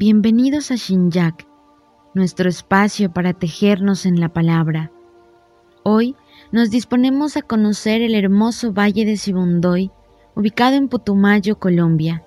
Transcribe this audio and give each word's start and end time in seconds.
Bienvenidos 0.00 0.70
a 0.70 0.76
Shinjak, 0.76 1.46
nuestro 2.14 2.48
espacio 2.48 3.12
para 3.12 3.34
tejernos 3.34 4.06
en 4.06 4.18
la 4.18 4.30
palabra. 4.30 4.90
Hoy 5.82 6.16
nos 6.52 6.70
disponemos 6.70 7.36
a 7.36 7.42
conocer 7.42 8.00
el 8.00 8.14
hermoso 8.14 8.72
valle 8.72 9.04
de 9.04 9.18
Sibundoy, 9.18 9.90
ubicado 10.34 10.76
en 10.76 10.88
Putumayo, 10.88 11.58
Colombia, 11.58 12.24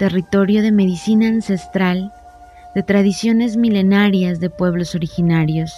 territorio 0.00 0.62
de 0.62 0.72
medicina 0.72 1.28
ancestral, 1.28 2.12
de 2.74 2.82
tradiciones 2.82 3.56
milenarias 3.56 4.40
de 4.40 4.50
pueblos 4.50 4.96
originarios, 4.96 5.72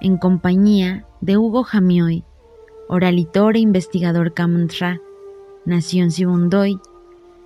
en 0.00 0.16
compañía 0.16 1.04
de 1.22 1.38
Hugo 1.38 1.64
Jamioy, 1.64 2.22
oralitor 2.88 3.56
e 3.56 3.58
investigador 3.58 4.32
Kamantra, 4.32 5.00
nació 5.64 6.04
en 6.04 6.12
Sibundoy, 6.12 6.78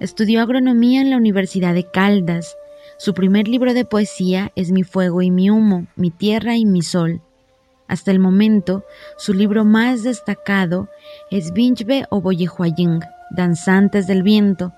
estudió 0.00 0.40
agronomía 0.42 1.00
en 1.00 1.10
la 1.10 1.16
Universidad 1.16 1.74
de 1.74 1.84
Caldas, 1.84 2.56
su 3.00 3.14
primer 3.14 3.46
libro 3.46 3.74
de 3.74 3.84
poesía 3.84 4.50
es 4.56 4.72
Mi 4.72 4.82
fuego 4.82 5.22
y 5.22 5.30
mi 5.30 5.50
humo, 5.50 5.86
mi 5.94 6.10
tierra 6.10 6.56
y 6.56 6.66
mi 6.66 6.82
sol. 6.82 7.20
Hasta 7.86 8.10
el 8.10 8.18
momento, 8.18 8.84
su 9.16 9.34
libro 9.34 9.64
más 9.64 10.02
destacado 10.02 10.88
es 11.30 11.52
Vinchbe 11.52 12.06
o 12.10 12.20
Boyehuaying, 12.20 13.00
Danzantes 13.30 14.08
del 14.08 14.24
Viento, 14.24 14.72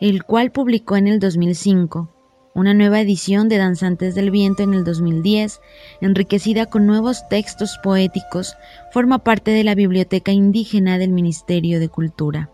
el 0.00 0.24
cual 0.24 0.50
publicó 0.50 0.96
en 0.96 1.06
el 1.06 1.20
2005. 1.20 2.10
Una 2.56 2.74
nueva 2.74 3.00
edición 3.00 3.48
de 3.48 3.58
Danzantes 3.58 4.16
del 4.16 4.32
Viento 4.32 4.64
en 4.64 4.74
el 4.74 4.82
2010, 4.82 5.60
enriquecida 6.00 6.66
con 6.66 6.88
nuevos 6.88 7.28
textos 7.28 7.78
poéticos, 7.84 8.56
forma 8.92 9.20
parte 9.20 9.52
de 9.52 9.62
la 9.62 9.76
Biblioteca 9.76 10.32
Indígena 10.32 10.98
del 10.98 11.12
Ministerio 11.12 11.78
de 11.78 11.88
Cultura. 11.88 12.50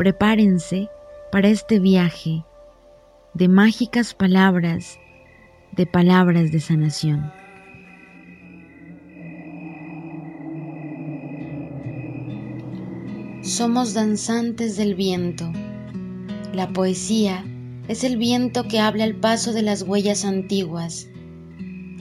Prepárense 0.00 0.88
para 1.30 1.50
este 1.50 1.78
viaje 1.78 2.42
de 3.34 3.48
mágicas 3.48 4.14
palabras, 4.14 4.98
de 5.72 5.84
palabras 5.84 6.50
de 6.50 6.58
sanación. 6.58 7.30
Somos 13.42 13.92
danzantes 13.92 14.78
del 14.78 14.94
viento. 14.94 15.52
La 16.54 16.68
poesía 16.70 17.44
es 17.86 18.02
el 18.02 18.16
viento 18.16 18.66
que 18.68 18.80
habla 18.80 19.04
al 19.04 19.16
paso 19.16 19.52
de 19.52 19.60
las 19.60 19.82
huellas 19.82 20.24
antiguas. 20.24 21.08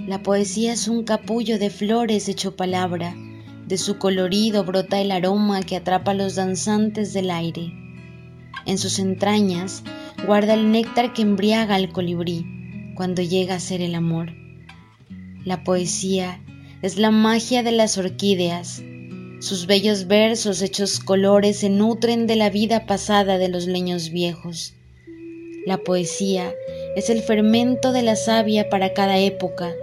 La 0.08 0.24
poesía 0.24 0.72
es 0.72 0.88
un 0.88 1.04
capullo 1.04 1.60
de 1.60 1.70
flores 1.70 2.30
hecho 2.30 2.56
palabra. 2.56 3.14
De 3.68 3.78
su 3.78 3.98
colorido 3.98 4.64
brota 4.64 5.02
el 5.02 5.12
aroma 5.12 5.64
que 5.64 5.76
atrapa 5.76 6.12
a 6.12 6.14
los 6.14 6.36
danzantes 6.36 7.12
del 7.12 7.30
aire. 7.30 7.79
En 8.66 8.78
sus 8.78 9.00
entrañas 9.00 9.84
guarda 10.26 10.54
el 10.54 10.72
néctar 10.72 11.14
que 11.14 11.22
embriaga 11.22 11.76
al 11.76 11.92
colibrí 11.92 12.46
cuando 12.96 13.22
llega 13.22 13.56
a 13.56 13.60
ser 13.60 13.82
el 13.82 13.96
amor. 13.96 14.34
La 15.46 15.64
poesía 15.64 16.42
es 16.82 16.98
la 16.98 17.12
magia 17.12 17.64
de 17.64 17.72
las 17.72 17.98
orquídeas. 17.98 18.84
Sus 19.40 19.68
bellos 19.68 20.08
versos 20.08 20.62
hechos 20.62 21.00
colores 21.00 21.60
se 21.60 21.70
nutren 21.70 22.28
de 22.28 22.36
la 22.36 22.50
vida 22.50 22.86
pasada 22.86 23.38
de 23.38 23.48
los 23.48 23.68
leños 23.68 24.10
viejos. 24.10 24.74
La 25.66 25.78
poesía 25.78 26.54
es 26.96 27.10
el 27.10 27.22
fermento 27.22 27.92
de 27.92 28.02
la 28.02 28.16
savia 28.16 28.70
para 28.70 28.94
cada 28.94 29.20
época. 29.20 29.74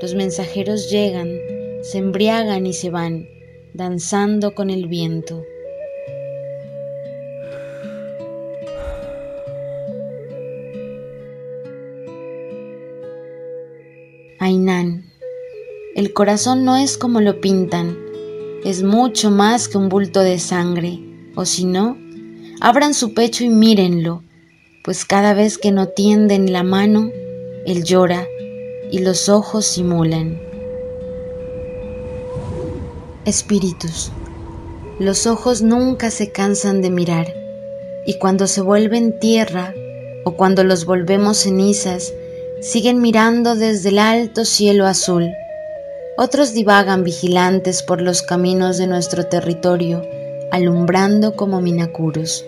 Los 0.00 0.14
mensajeros 0.14 0.90
llegan, 0.90 1.38
se 1.82 1.98
embriagan 1.98 2.66
y 2.66 2.72
se 2.72 2.90
van, 2.90 3.26
danzando 3.72 4.54
con 4.54 4.70
el 4.70 4.86
viento. 4.86 5.44
Ainán. 14.40 15.04
El 15.94 16.12
corazón 16.12 16.64
no 16.64 16.76
es 16.76 16.98
como 16.98 17.20
lo 17.20 17.40
pintan, 17.40 17.96
es 18.64 18.82
mucho 18.82 19.30
más 19.30 19.68
que 19.68 19.78
un 19.78 19.88
bulto 19.88 20.20
de 20.20 20.38
sangre, 20.40 21.00
o 21.36 21.44
si 21.44 21.64
no, 21.64 21.96
abran 22.60 22.94
su 22.94 23.14
pecho 23.14 23.44
y 23.44 23.50
mírenlo, 23.50 24.24
pues 24.82 25.04
cada 25.04 25.34
vez 25.34 25.56
que 25.56 25.70
no 25.70 25.88
tienden 25.88 26.52
la 26.52 26.64
mano, 26.64 27.10
él 27.64 27.84
llora 27.84 28.26
y 28.90 28.98
los 28.98 29.28
ojos 29.28 29.66
simulan. 29.66 30.40
Espíritus. 33.24 34.10
Los 34.98 35.26
ojos 35.26 35.62
nunca 35.62 36.10
se 36.10 36.32
cansan 36.32 36.82
de 36.82 36.90
mirar, 36.90 37.32
y 38.04 38.18
cuando 38.18 38.46
se 38.48 38.60
vuelven 38.60 39.18
tierra 39.20 39.74
o 40.24 40.32
cuando 40.32 40.64
los 40.64 40.86
volvemos 40.86 41.38
cenizas, 41.38 42.12
siguen 42.64 43.02
mirando 43.02 43.56
desde 43.56 43.90
el 43.90 43.98
alto 43.98 44.46
cielo 44.46 44.86
azul. 44.86 45.30
Otros 46.16 46.54
divagan 46.54 47.04
vigilantes 47.04 47.82
por 47.82 48.00
los 48.00 48.22
caminos 48.22 48.78
de 48.78 48.86
nuestro 48.86 49.26
territorio, 49.26 50.02
alumbrando 50.50 51.36
como 51.36 51.60
minacuros. 51.60 52.46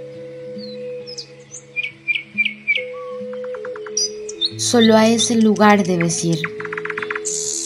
Solo 4.57 4.97
a 4.97 5.07
ese 5.07 5.35
lugar 5.37 5.85
debes 5.85 6.25
ir. 6.25 6.39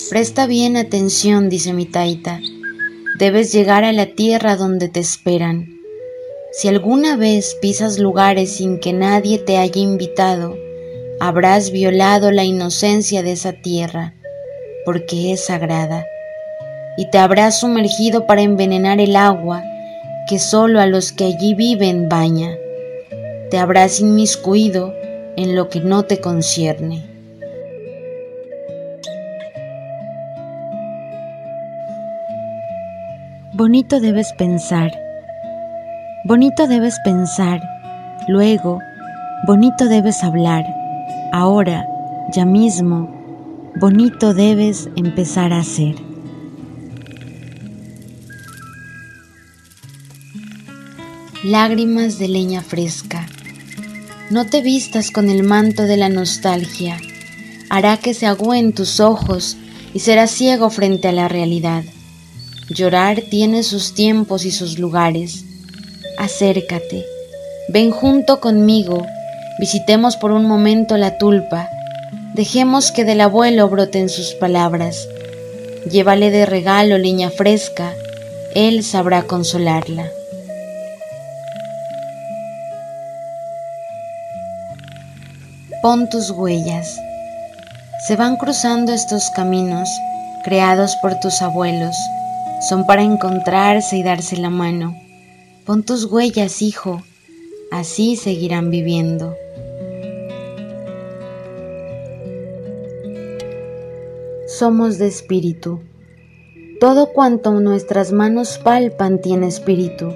Presta 0.08 0.48
bien 0.48 0.76
atención, 0.76 1.48
dice 1.48 1.72
mi 1.72 1.86
taita. 1.86 2.40
Debes 3.16 3.52
llegar 3.52 3.84
a 3.84 3.92
la 3.92 4.06
tierra 4.06 4.56
donde 4.56 4.88
te 4.88 4.98
esperan. 4.98 5.68
Si 6.50 6.66
alguna 6.66 7.16
vez 7.16 7.56
pisas 7.62 8.00
lugares 8.00 8.50
sin 8.56 8.80
que 8.80 8.92
nadie 8.92 9.38
te 9.38 9.56
haya 9.56 9.80
invitado, 9.80 10.56
habrás 11.20 11.70
violado 11.70 12.30
la 12.30 12.44
inocencia 12.44 13.22
de 13.22 13.32
esa 13.32 13.52
tierra, 13.52 14.14
porque 14.86 15.32
es 15.32 15.44
sagrada, 15.44 16.06
y 16.96 17.10
te 17.10 17.18
habrás 17.18 17.60
sumergido 17.60 18.26
para 18.26 18.40
envenenar 18.40 19.00
el 19.00 19.14
agua 19.14 19.62
que 20.26 20.38
solo 20.38 20.80
a 20.80 20.86
los 20.86 21.12
que 21.12 21.24
allí 21.24 21.54
viven 21.54 22.08
baña. 22.08 22.56
Te 23.50 23.58
habrás 23.58 24.00
inmiscuido 24.00 24.94
en 25.36 25.54
lo 25.54 25.68
que 25.68 25.80
no 25.80 26.04
te 26.04 26.20
concierne. 26.20 27.04
Bonito 33.52 34.00
debes 34.00 34.32
pensar, 34.32 34.90
bonito 36.24 36.66
debes 36.66 36.98
pensar, 37.04 37.60
luego, 38.26 38.78
bonito 39.46 39.86
debes 39.86 40.24
hablar 40.24 40.79
Ahora, 41.32 41.86
ya 42.34 42.44
mismo, 42.44 43.08
bonito 43.80 44.34
debes 44.34 44.88
empezar 44.96 45.52
a 45.52 45.60
hacer. 45.60 45.94
Lágrimas 51.44 52.18
de 52.18 52.26
leña 52.26 52.62
fresca. 52.62 53.28
No 54.30 54.46
te 54.46 54.60
vistas 54.60 55.12
con 55.12 55.30
el 55.30 55.44
manto 55.44 55.84
de 55.84 55.96
la 55.96 56.08
nostalgia. 56.08 56.98
Hará 57.68 57.96
que 57.96 58.12
se 58.12 58.26
agüen 58.26 58.72
tus 58.72 58.98
ojos 58.98 59.56
y 59.94 60.00
serás 60.00 60.32
ciego 60.32 60.68
frente 60.68 61.06
a 61.06 61.12
la 61.12 61.28
realidad. 61.28 61.84
Llorar 62.68 63.22
tiene 63.30 63.62
sus 63.62 63.94
tiempos 63.94 64.44
y 64.44 64.50
sus 64.50 64.80
lugares. 64.80 65.44
Acércate. 66.18 67.04
Ven 67.68 67.92
junto 67.92 68.40
conmigo 68.40 69.06
Visitemos 69.60 70.16
por 70.16 70.32
un 70.32 70.46
momento 70.46 70.96
la 70.96 71.18
tulpa. 71.18 71.68
Dejemos 72.32 72.92
que 72.92 73.04
del 73.04 73.20
abuelo 73.20 73.68
broten 73.68 74.08
sus 74.08 74.32
palabras. 74.32 75.06
Llévale 75.84 76.30
de 76.30 76.46
regalo 76.46 76.96
leña 76.96 77.28
fresca, 77.28 77.92
él 78.54 78.82
sabrá 78.82 79.24
consolarla. 79.24 80.06
Pon 85.82 86.08
tus 86.08 86.30
huellas. 86.30 86.98
Se 88.06 88.16
van 88.16 88.36
cruzando 88.36 88.94
estos 88.94 89.28
caminos 89.28 89.90
creados 90.42 90.96
por 91.02 91.20
tus 91.20 91.42
abuelos. 91.42 91.94
Son 92.66 92.86
para 92.86 93.02
encontrarse 93.02 93.98
y 93.98 94.02
darse 94.02 94.38
la 94.38 94.48
mano. 94.48 94.96
Pon 95.66 95.82
tus 95.84 96.06
huellas, 96.06 96.62
hijo. 96.62 97.02
Así 97.70 98.16
seguirán 98.16 98.70
viviendo. 98.70 99.36
Somos 104.60 104.98
de 104.98 105.06
espíritu. 105.06 105.80
Todo 106.80 107.14
cuanto 107.14 107.58
nuestras 107.60 108.12
manos 108.12 108.58
palpan 108.62 109.22
tiene 109.22 109.46
espíritu. 109.46 110.12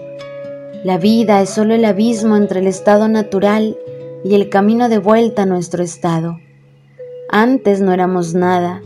La 0.85 0.99
vida 0.99 1.41
es 1.41 1.49
solo 1.49 1.73
el 1.73 1.87
abismo 1.87 2.37
entre 2.37 2.61
el 2.61 2.67
estado 2.67 3.09
natural 3.09 3.79
y 4.23 4.35
el 4.35 4.51
camino 4.51 4.91
de 4.91 4.99
vuelta 4.99 5.45
a 5.45 5.47
nuestro 5.47 5.83
estado. 5.83 6.41
Antes 7.31 7.81
no 7.81 7.95
éramos 7.95 8.35
nada, 8.35 8.83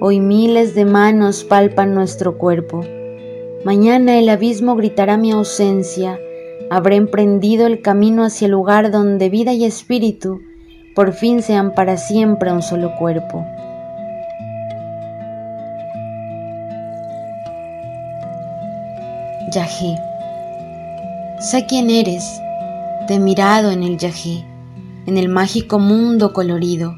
hoy 0.00 0.20
miles 0.20 0.74
de 0.74 0.86
manos 0.86 1.44
palpan 1.44 1.92
nuestro 1.92 2.38
cuerpo. 2.38 2.80
Mañana 3.62 4.18
el 4.18 4.30
abismo 4.30 4.74
gritará 4.74 5.18
mi 5.18 5.32
ausencia, 5.32 6.18
habré 6.70 6.96
emprendido 6.96 7.66
el 7.66 7.82
camino 7.82 8.24
hacia 8.24 8.46
el 8.46 8.52
lugar 8.52 8.90
donde 8.90 9.28
vida 9.28 9.52
y 9.52 9.66
espíritu 9.66 10.40
por 10.94 11.12
fin 11.12 11.42
sean 11.42 11.74
para 11.74 11.98
siempre 11.98 12.50
un 12.50 12.62
solo 12.62 12.94
cuerpo. 12.96 13.44
Yahé, 19.54 19.96
sé 21.38 21.64
quién 21.66 21.88
eres, 21.88 22.24
te 23.06 23.14
he 23.14 23.18
mirado 23.20 23.70
en 23.70 23.84
el 23.84 23.98
Yahé, 23.98 24.44
en 25.06 25.16
el 25.16 25.28
mágico 25.28 25.78
mundo 25.78 26.32
colorido. 26.32 26.96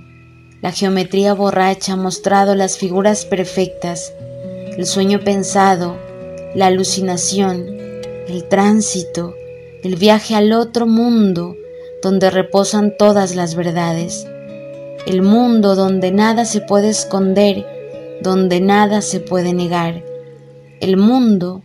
La 0.62 0.72
geometría 0.72 1.34
borracha 1.34 1.92
ha 1.92 1.96
mostrado 1.96 2.54
las 2.54 2.78
figuras 2.78 3.26
perfectas, 3.26 4.10
el 4.74 4.86
sueño 4.86 5.20
pensado, 5.20 5.98
la 6.54 6.68
alucinación, 6.68 7.66
el 8.26 8.48
tránsito, 8.48 9.34
el 9.82 9.96
viaje 9.96 10.34
al 10.34 10.54
otro 10.54 10.86
mundo 10.86 11.56
donde 12.02 12.30
reposan 12.30 12.96
todas 12.96 13.36
las 13.36 13.54
verdades, 13.54 14.26
el 15.06 15.20
mundo 15.20 15.74
donde 15.74 16.10
nada 16.10 16.46
se 16.46 16.62
puede 16.62 16.88
esconder, 16.88 17.66
donde 18.22 18.62
nada 18.62 19.02
se 19.02 19.20
puede 19.20 19.52
negar, 19.52 20.02
el 20.80 20.96
mundo 20.96 21.62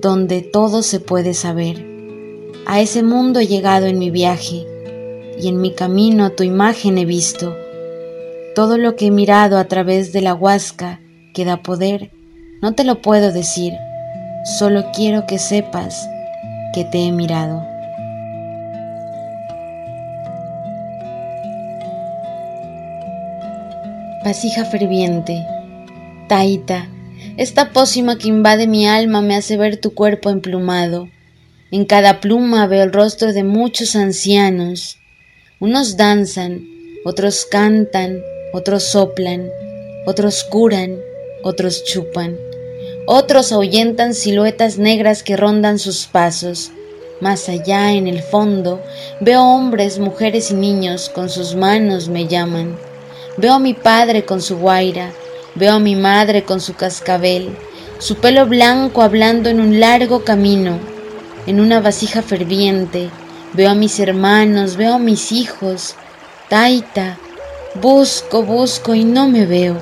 donde 0.00 0.42
todo 0.42 0.82
se 0.82 1.00
puede 1.00 1.34
saber. 1.34 1.84
A 2.66 2.80
ese 2.80 3.02
mundo 3.02 3.40
he 3.40 3.46
llegado 3.46 3.86
en 3.86 3.98
mi 3.98 4.10
viaje 4.10 4.66
y 5.40 5.48
en 5.48 5.60
mi 5.60 5.74
camino 5.74 6.32
tu 6.32 6.42
imagen 6.42 6.98
he 6.98 7.04
visto. 7.04 7.56
Todo 8.54 8.78
lo 8.78 8.96
que 8.96 9.06
he 9.06 9.10
mirado 9.10 9.58
a 9.58 9.64
través 9.64 10.12
de 10.12 10.22
la 10.22 10.34
huasca 10.34 11.00
que 11.34 11.44
da 11.44 11.62
poder, 11.62 12.10
no 12.62 12.74
te 12.74 12.84
lo 12.84 13.00
puedo 13.00 13.32
decir, 13.32 13.72
solo 14.58 14.84
quiero 14.94 15.26
que 15.26 15.38
sepas 15.38 16.08
que 16.74 16.84
te 16.84 17.06
he 17.06 17.12
mirado. 17.12 17.70
vasija 24.24 24.64
ferviente. 24.64 25.46
Taita, 26.28 26.86
esta 27.36 27.72
pócima 27.72 28.18
que 28.18 28.28
invade 28.28 28.66
mi 28.66 28.86
alma 28.86 29.22
me 29.22 29.36
hace 29.36 29.56
ver 29.56 29.76
tu 29.76 29.94
cuerpo 29.94 30.30
emplumado. 30.30 31.08
En 31.70 31.84
cada 31.84 32.20
pluma 32.20 32.66
veo 32.66 32.82
el 32.82 32.92
rostro 32.92 33.32
de 33.32 33.44
muchos 33.44 33.96
ancianos. 33.96 34.98
Unos 35.60 35.96
danzan, 35.96 36.66
otros 37.04 37.46
cantan, 37.50 38.22
otros 38.52 38.82
soplan, 38.82 39.48
otros 40.06 40.44
curan, 40.44 40.98
otros 41.42 41.84
chupan. 41.84 42.36
Otros 43.06 43.52
ahuyentan 43.52 44.14
siluetas 44.14 44.78
negras 44.78 45.22
que 45.22 45.36
rondan 45.36 45.78
sus 45.78 46.06
pasos. 46.06 46.72
Más 47.20 47.48
allá, 47.48 47.92
en 47.92 48.06
el 48.06 48.22
fondo, 48.22 48.80
veo 49.20 49.42
hombres, 49.42 49.98
mujeres 49.98 50.50
y 50.50 50.54
niños 50.54 51.08
con 51.08 51.28
sus 51.28 51.54
manos 51.54 52.08
me 52.08 52.26
llaman. 52.26 52.78
Veo 53.36 53.54
a 53.54 53.58
mi 53.58 53.74
padre 53.74 54.24
con 54.24 54.40
su 54.40 54.58
guaira, 54.58 55.12
veo 55.54 55.74
a 55.74 55.78
mi 55.78 55.96
madre 55.96 56.44
con 56.44 56.60
su 56.60 56.74
cascabel, 56.74 57.56
su 57.98 58.16
pelo 58.16 58.46
blanco 58.46 59.02
hablando 59.02 59.48
en 59.50 59.60
un 59.60 59.80
largo 59.80 60.24
camino, 60.24 60.78
en 61.46 61.60
una 61.60 61.80
vasija 61.80 62.22
ferviente. 62.22 63.10
Veo 63.52 63.70
a 63.70 63.74
mis 63.74 63.98
hermanos, 63.98 64.76
veo 64.76 64.94
a 64.94 64.98
mis 64.98 65.32
hijos. 65.32 65.96
Taita, 66.48 67.18
busco, 67.80 68.42
busco 68.42 68.94
y 68.94 69.04
no 69.04 69.28
me 69.28 69.46
veo. 69.46 69.76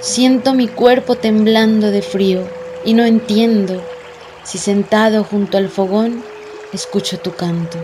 Siento 0.00 0.54
mi 0.54 0.68
cuerpo 0.68 1.16
temblando 1.16 1.90
de 1.90 2.02
frío 2.02 2.48
y 2.84 2.94
no 2.94 3.04
entiendo 3.04 3.82
si 4.44 4.58
sentado 4.58 5.24
junto 5.24 5.58
al 5.58 5.68
fogón 5.68 6.22
escucho 6.72 7.18
tu 7.18 7.34
canto. 7.34 7.78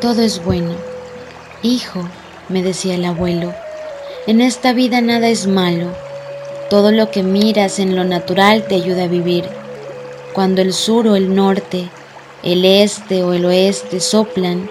Todo 0.00 0.22
es 0.22 0.42
bueno. 0.42 0.85
Hijo, 1.66 2.08
me 2.48 2.62
decía 2.62 2.94
el 2.94 3.04
abuelo, 3.04 3.52
en 4.28 4.40
esta 4.40 4.72
vida 4.72 5.00
nada 5.00 5.28
es 5.28 5.48
malo. 5.48 5.88
Todo 6.70 6.92
lo 6.92 7.10
que 7.10 7.24
miras 7.24 7.80
en 7.80 7.96
lo 7.96 8.04
natural 8.04 8.68
te 8.68 8.76
ayuda 8.76 9.04
a 9.04 9.08
vivir. 9.08 9.46
Cuando 10.32 10.62
el 10.62 10.72
sur 10.72 11.08
o 11.08 11.16
el 11.16 11.34
norte, 11.34 11.88
el 12.44 12.64
este 12.64 13.24
o 13.24 13.32
el 13.32 13.44
oeste 13.44 13.98
soplan, 13.98 14.70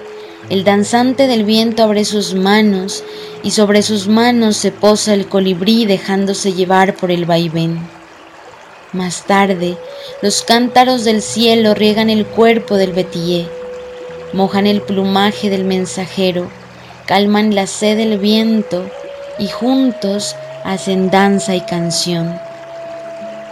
el 0.50 0.64
danzante 0.64 1.28
del 1.28 1.44
viento 1.44 1.84
abre 1.84 2.06
sus 2.06 2.34
manos 2.34 3.04
y 3.44 3.52
sobre 3.52 3.82
sus 3.82 4.08
manos 4.08 4.56
se 4.56 4.72
posa 4.72 5.14
el 5.14 5.28
colibrí 5.28 5.86
dejándose 5.86 6.54
llevar 6.54 6.96
por 6.96 7.12
el 7.12 7.26
vaivén. 7.26 7.78
Más 8.94 9.26
tarde, 9.26 9.76
los 10.22 10.44
cántaros 10.44 11.04
del 11.04 11.22
cielo 11.22 11.74
riegan 11.74 12.10
el 12.10 12.26
cuerpo 12.26 12.76
del 12.76 12.94
betillé 12.94 13.50
mojan 14.36 14.68
el 14.68 14.82
plumaje 14.82 15.50
del 15.50 15.64
mensajero, 15.64 16.50
calman 17.06 17.54
la 17.54 17.68
sed 17.68 17.98
del 17.98 18.18
viento 18.18 18.90
y 19.38 19.48
juntos 19.48 20.36
hacen 20.64 21.12
danza 21.12 21.56
y 21.56 21.62
canción. 21.62 22.40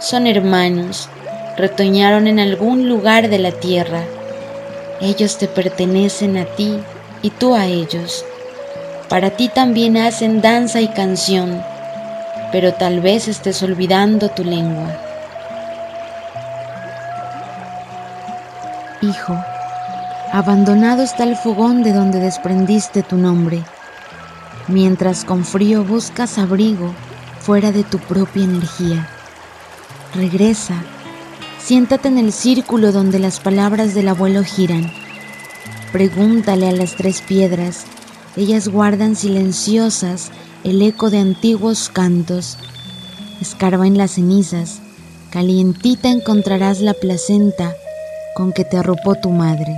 Son 0.00 0.26
hermanos, 0.26 1.08
retoñaron 1.56 2.26
en 2.26 2.40
algún 2.40 2.88
lugar 2.88 3.28
de 3.28 3.38
la 3.38 3.52
tierra. 3.52 4.02
Ellos 5.00 5.38
te 5.38 5.46
pertenecen 5.46 6.36
a 6.36 6.44
ti 6.44 6.80
y 7.22 7.30
tú 7.30 7.54
a 7.54 7.66
ellos. 7.66 8.24
Para 9.08 9.30
ti 9.30 9.48
también 9.48 9.96
hacen 9.96 10.40
danza 10.40 10.80
y 10.80 10.88
canción, 10.88 11.62
pero 12.50 12.74
tal 12.74 13.00
vez 13.00 13.28
estés 13.28 13.62
olvidando 13.62 14.30
tu 14.30 14.44
lengua. 14.44 14.88
Hijo, 19.02 19.36
Abandonado 20.32 21.02
está 21.02 21.22
el 21.22 21.36
fogón 21.36 21.82
de 21.82 21.92
donde 21.92 22.18
desprendiste 22.18 23.02
tu 23.02 23.16
nombre, 23.16 23.62
mientras 24.66 25.24
con 25.24 25.44
frío 25.44 25.84
buscas 25.84 26.38
abrigo 26.38 26.92
fuera 27.40 27.70
de 27.70 27.84
tu 27.84 27.98
propia 27.98 28.44
energía. 28.44 29.08
Regresa, 30.14 30.74
siéntate 31.60 32.08
en 32.08 32.18
el 32.18 32.32
círculo 32.32 32.90
donde 32.90 33.18
las 33.18 33.38
palabras 33.38 33.94
del 33.94 34.08
abuelo 34.08 34.42
giran. 34.42 34.90
Pregúntale 35.92 36.68
a 36.68 36.72
las 36.72 36.96
tres 36.96 37.20
piedras, 37.20 37.84
ellas 38.36 38.68
guardan 38.68 39.14
silenciosas 39.14 40.32
el 40.64 40.82
eco 40.82 41.10
de 41.10 41.18
antiguos 41.18 41.90
cantos. 41.90 42.58
Escarba 43.40 43.86
en 43.86 43.98
las 43.98 44.12
cenizas, 44.12 44.80
calientita 45.30 46.08
encontrarás 46.08 46.80
la 46.80 46.94
placenta 46.94 47.72
con 48.34 48.52
que 48.52 48.64
te 48.64 48.78
arropó 48.78 49.14
tu 49.14 49.30
madre. 49.30 49.76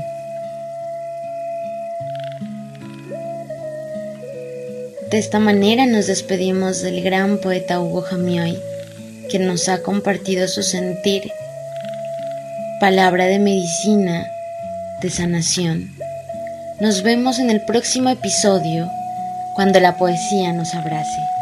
De 5.16 5.20
esta 5.20 5.38
manera 5.38 5.87
nos 5.87 6.08
despedimos 6.08 6.82
del 6.82 7.02
gran 7.02 7.38
poeta 7.38 7.80
Hugo 7.80 8.02
Jamioy, 8.02 8.54
quien 9.30 9.46
nos 9.46 9.66
ha 9.70 9.82
compartido 9.82 10.46
su 10.46 10.62
sentir, 10.62 11.32
palabra 12.80 13.25
de 13.25 13.38
medicina, 13.38 14.26
de 15.00 15.08
sanación. 15.08 15.90
Nos 16.80 17.02
vemos 17.02 17.38
en 17.38 17.49
el 17.49 17.62
próximo 17.62 18.11
episodio, 18.11 18.90
cuando 19.54 19.80
la 19.80 19.96
poesía 19.96 20.52
nos 20.52 20.75
abrace. 20.75 21.36